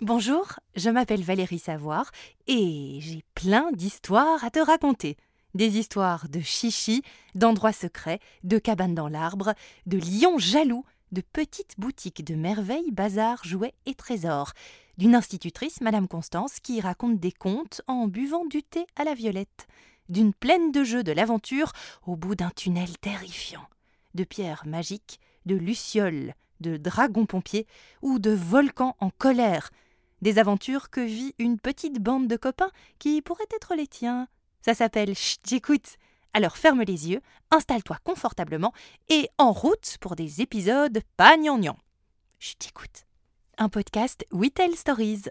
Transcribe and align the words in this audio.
Bonjour, 0.00 0.46
je 0.76 0.90
m'appelle 0.90 1.22
Valérie 1.22 1.58
Savoir 1.58 2.10
et 2.46 2.98
j'ai 3.00 3.24
plein 3.34 3.70
d'histoires 3.72 4.44
à 4.44 4.50
te 4.50 4.58
raconter. 4.58 5.16
Des 5.54 5.78
histoires 5.78 6.28
de 6.28 6.40
chichi, 6.40 7.02
d'endroits 7.34 7.72
secrets, 7.72 8.20
de 8.44 8.58
cabanes 8.58 8.94
dans 8.94 9.08
l'arbre, 9.08 9.54
de 9.86 9.98
lions 9.98 10.38
jaloux, 10.38 10.84
de 11.12 11.22
petites 11.22 11.74
boutiques 11.78 12.24
de 12.24 12.34
merveilles, 12.34 12.92
bazars, 12.92 13.44
jouets 13.44 13.74
et 13.86 13.94
trésors, 13.94 14.52
d'une 14.98 15.14
institutrice, 15.14 15.80
Madame 15.80 16.08
Constance, 16.08 16.60
qui 16.60 16.80
raconte 16.80 17.18
des 17.18 17.32
contes 17.32 17.80
en 17.86 18.08
buvant 18.08 18.44
du 18.44 18.62
thé 18.62 18.86
à 18.96 19.04
la 19.04 19.14
violette, 19.14 19.66
d'une 20.08 20.34
plaine 20.34 20.70
de 20.72 20.84
jeux 20.84 21.02
de 21.02 21.12
l'aventure 21.12 21.72
au 22.06 22.16
bout 22.16 22.34
d'un 22.34 22.50
tunnel 22.50 22.98
terrifiant, 22.98 23.66
de 24.14 24.24
pierres 24.24 24.64
magiques, 24.66 25.18
de 25.46 25.56
lucioles, 25.56 26.34
de 26.60 26.76
dragons 26.76 27.26
pompiers 27.26 27.66
ou 28.02 28.18
de 28.18 28.30
volcans 28.30 28.96
en 29.00 29.10
colère, 29.10 29.70
des 30.22 30.38
aventures 30.38 30.90
que 30.90 31.00
vit 31.00 31.34
une 31.38 31.58
petite 31.58 31.98
bande 31.98 32.28
de 32.28 32.36
copains 32.36 32.70
qui 32.98 33.22
pourraient 33.22 33.44
être 33.54 33.74
les 33.74 33.86
tiens. 33.86 34.28
Ça 34.62 34.74
s'appelle 34.74 35.14
Chut, 35.14 35.40
j'écoute. 35.46 35.96
Alors 36.32 36.56
ferme 36.56 36.82
les 36.82 37.10
yeux, 37.10 37.20
installe-toi 37.50 37.98
confortablement 38.04 38.72
et 39.08 39.28
en 39.38 39.52
route 39.52 39.96
pour 40.00 40.14
des 40.14 40.40
épisodes 40.40 41.00
pas 41.16 41.36
gnangnan. 41.36 41.76
Chut, 42.38 42.62
j'écoute. 42.62 43.06
Un 43.58 43.68
podcast 43.68 44.24
We 44.30 44.52
Tell 44.52 44.76
Stories. 44.76 45.24